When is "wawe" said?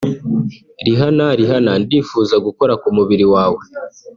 3.33-3.61